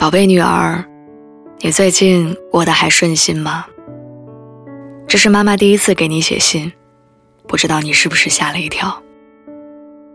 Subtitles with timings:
[0.00, 0.82] 宝贝女儿，
[1.58, 3.66] 你最近过得还顺心吗？
[5.06, 6.72] 这是妈妈第一次给你写信，
[7.46, 9.02] 不知道你是不是吓了一跳。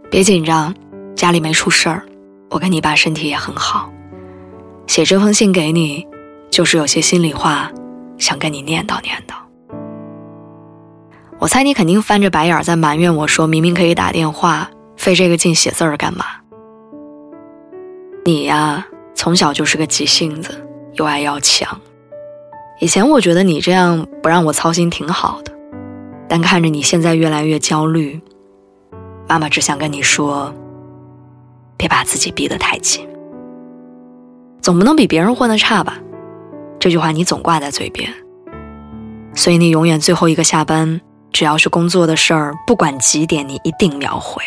[0.09, 0.73] 别紧张，
[1.15, 2.03] 家里没出事儿，
[2.49, 3.93] 我跟你爸身体也很好。
[4.87, 6.07] 写这封信给你，
[6.49, 7.71] 就是有些心里话，
[8.17, 9.35] 想跟你念叨念叨。
[11.37, 14.67] 我猜你肯定翻着白眼在埋怨我说，明明可以打电话，
[14.97, 16.25] 费这个劲写字儿干嘛？
[18.25, 18.83] 你呀。
[19.15, 20.53] 从小就是个急性子，
[20.93, 21.79] 又爱要强。
[22.79, 25.51] 以前我觉得你这样不让我操心挺好的，
[26.27, 28.21] 但看着你现在越来越焦虑，
[29.27, 30.53] 妈妈只想跟你说：
[31.77, 33.07] 别把自己逼得太紧，
[34.61, 35.97] 总不能比别人混得差吧？
[36.77, 38.13] 这句话你总挂在嘴边，
[39.33, 40.99] 所以你永远最后一个下班，
[41.31, 44.43] 只要是工作的事儿，不管几点，你一定秒回。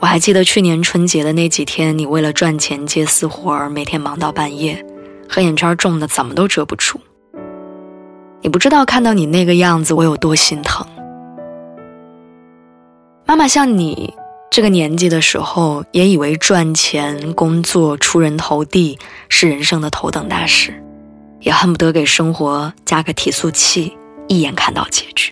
[0.00, 4.82] 我还记得去年春节的那几天，你为了赚钱接私活儿，每天忙到半夜，
[5.28, 6.98] 黑眼圈重的怎么都遮不住。
[8.40, 10.86] 你不知道看到你那个样子，我有多心疼。
[13.26, 14.14] 妈妈像你
[14.50, 18.98] 这个年纪的时候，也以为赚钱、工作、出人头地
[19.28, 20.82] 是人生的头等大事，
[21.40, 23.94] 也恨不得给生活加个提速器，
[24.28, 25.30] 一眼看到结局。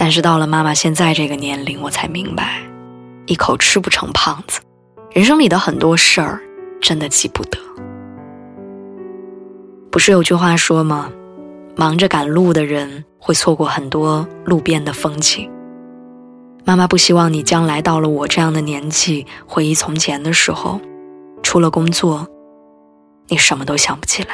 [0.00, 2.62] 但是到了妈妈现在这个年龄，我才明白，
[3.26, 4.58] 一口吃不成胖子。
[5.12, 6.40] 人生里的很多事儿，
[6.80, 7.58] 真的记不得。
[9.90, 11.12] 不是有句话说吗？
[11.76, 15.50] 忙着赶路的人会错过很多路边的风景。
[16.64, 20.80] 妈妈不希望你将来到了我这样的年纪，回忆从前的时候，
[21.42, 22.26] 除了工作，
[23.28, 24.30] 你什么都想不起来。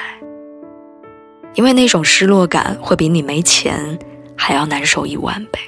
[1.54, 3.98] 因为那种失落感会比你没钱。
[4.46, 5.58] 还要难受一万倍。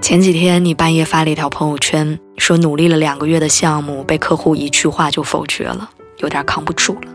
[0.00, 7.12] 前几天你半夜发了一条朋友圈，说努力了两个月的项目被客户一句话就否决了，有点扛不住了。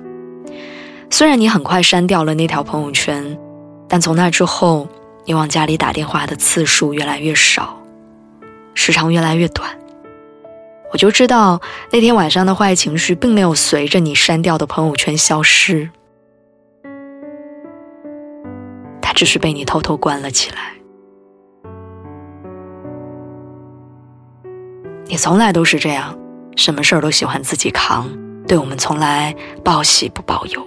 [1.10, 3.40] 虽然你很快删掉了那条朋友圈，
[3.88, 4.90] 但从那之后，
[5.24, 7.82] 你往家里打电话的次数越来越少，
[8.74, 9.70] 时长越来越短。
[10.92, 11.62] 我就知道
[11.94, 15.90] 那天晚上的坏情绪并没有随着你删掉的朋友圈消失。
[19.08, 20.74] 他只是被你偷偷关了起来。
[25.06, 26.14] 你从来都是这样，
[26.58, 28.10] 什么事儿都喜欢自己扛，
[28.46, 30.62] 对我们从来报喜不报忧。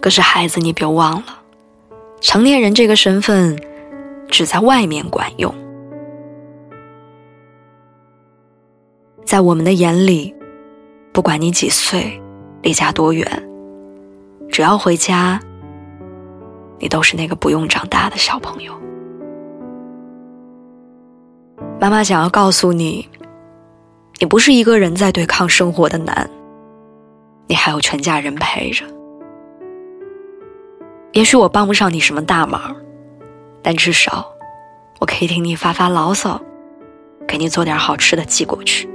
[0.00, 1.42] 可是孩子，你别忘了，
[2.20, 3.60] 成年人这个身份
[4.28, 5.52] 只在外面管用，
[9.24, 10.32] 在我们的眼里，
[11.12, 12.22] 不管你几岁，
[12.62, 13.26] 离家多远，
[14.48, 15.40] 只要回家。
[16.78, 18.72] 你都是那个不用长大的小朋友。
[21.80, 23.08] 妈妈想要告诉你，
[24.18, 26.28] 你不是一个人在对抗生活的难，
[27.46, 28.84] 你还有全家人陪着。
[31.12, 32.74] 也许我帮不上你什么大忙，
[33.62, 34.26] 但至少
[34.98, 36.40] 我可以听你发发牢骚，
[37.26, 38.88] 给你做点好吃的寄过去。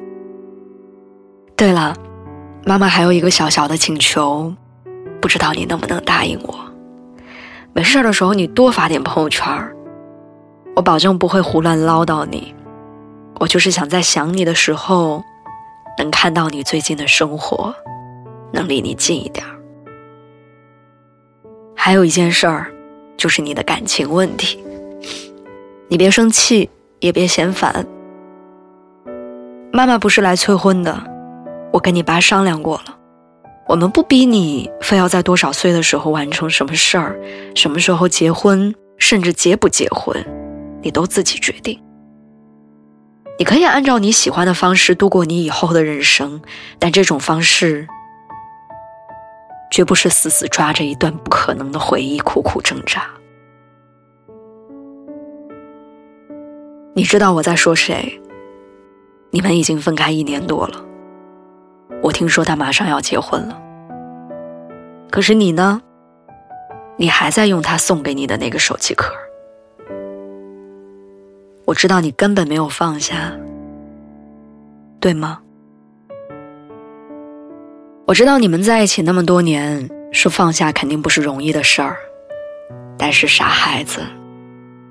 [1.55, 1.95] 对了，
[2.65, 4.53] 妈妈还有一个小小的请求，
[5.21, 6.68] 不知道你能不能答应我。
[7.73, 9.47] 没事的时候，你多发点朋友圈
[10.75, 12.53] 我保证不会胡乱唠叨你。
[13.39, 15.23] 我就是想在想你的时候，
[15.97, 17.73] 能看到你最近的生活，
[18.51, 19.45] 能离你近一点
[21.75, 22.71] 还有一件事儿，
[23.15, 24.61] 就是你的感情问题。
[25.87, 26.69] 你别生气，
[26.99, 27.85] 也别嫌烦。
[29.71, 31.01] 妈妈不是来催婚的，
[31.71, 32.98] 我跟你爸商量过了。
[33.69, 37.21] 我们不逼你非要在多少岁的时候完成什么事儿，
[37.53, 40.25] 什么时候结婚，甚至结不结婚，
[40.81, 41.79] 你都自己决定。
[43.37, 46.41] 你可以按照你喜欢的方式度过你以后的人生，
[46.79, 47.87] 但这种方式
[49.71, 53.07] 绝不是死死抓着一段不可能的回忆苦苦挣扎。
[56.95, 58.19] 你知道我在说谁？
[59.29, 60.88] 你们已经分开一年多了。
[62.01, 63.61] 我听说他马上要结婚了，
[65.11, 65.81] 可是你呢？
[66.97, 69.13] 你还在用他送给你的那个手机壳。
[71.65, 73.31] 我知道你根本没有放下，
[74.99, 75.39] 对吗？
[78.05, 81.97] 我知道你们在一起那么多年，说放下肯定不是容易的事儿。
[82.97, 84.01] 但是傻孩子，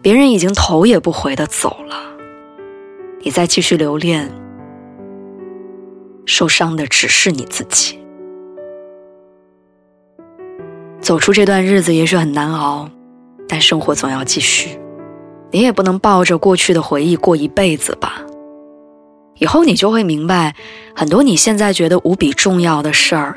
[0.01, 1.97] 别人已经头也不回的走了，
[3.23, 4.31] 你再继续留恋，
[6.29, 7.99] 受伤的只是你自己。
[11.01, 12.89] 走出这段日子也许很难熬，
[13.49, 14.79] 但生活总要继续。
[15.51, 18.23] 你也不能抱着过去的回忆过一辈子吧。
[19.37, 20.55] 以后你就会明白，
[20.95, 23.35] 很多你现在觉得无比重要的事儿，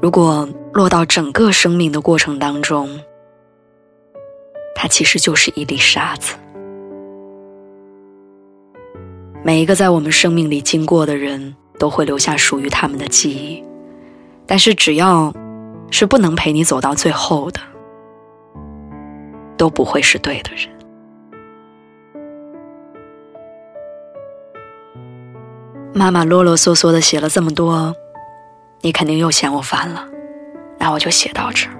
[0.00, 2.88] 如果落到整个生命的过程当中，
[4.74, 6.34] 它其实就是一粒沙子。
[9.42, 13.64] 每一个在我们生命里经过的人都会留下属于他们的记忆，
[14.46, 15.32] 但是只要。
[15.90, 17.60] 是不能陪你走到最后的，
[19.56, 20.68] 都不会是对的人。
[25.94, 27.94] 妈妈啰啰嗦嗦的写了这么多，
[28.80, 30.04] 你肯定又嫌我烦了，
[30.78, 31.76] 那我就写到这儿。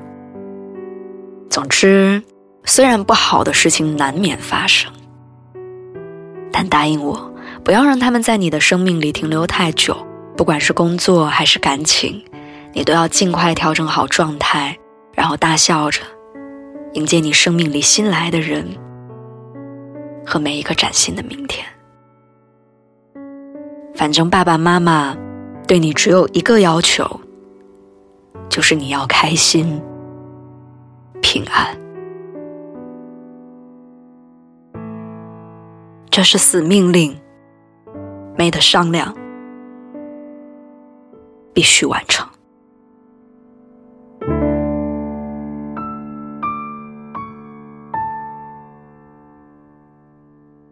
[1.50, 2.22] 总之，
[2.64, 4.92] 虽然不好的事情难免发生，
[6.52, 7.33] 但答应我，
[7.64, 9.96] 不要让他们在你的生命里停留太久，
[10.36, 12.22] 不管是工作还是感情。
[12.74, 14.76] 你都要尽快调整好状态，
[15.14, 16.02] 然后大笑着
[16.92, 18.66] 迎接你生命里新来的人
[20.26, 21.64] 和每一个崭新的明天。
[23.94, 25.16] 反正爸爸妈妈
[25.66, 27.20] 对你只有一个要求，
[28.50, 29.80] 就是你要开心、
[31.22, 31.78] 平安。
[36.10, 37.16] 这是死命令，
[38.36, 39.14] 没得商量，
[41.52, 42.28] 必须完成。